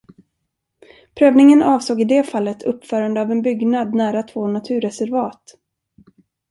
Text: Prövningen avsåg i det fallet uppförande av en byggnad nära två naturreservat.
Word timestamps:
Prövningen 1.15 1.61
avsåg 1.63 2.01
i 2.01 2.05
det 2.05 2.23
fallet 2.23 2.63
uppförande 2.63 3.21
av 3.21 3.31
en 3.31 3.41
byggnad 3.41 3.93
nära 3.93 4.23
två 4.23 4.47
naturreservat. 4.47 5.43